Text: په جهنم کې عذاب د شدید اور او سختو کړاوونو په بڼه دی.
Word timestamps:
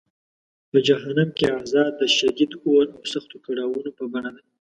په 0.69 0.77
جهنم 0.87 1.29
کې 1.37 1.45
عذاب 1.59 1.91
د 2.01 2.03
شدید 2.17 2.51
اور 2.65 2.85
او 2.95 3.01
سختو 3.13 3.37
کړاوونو 3.45 3.91
په 3.97 4.03
بڼه 4.11 4.29
دی. 4.35 4.43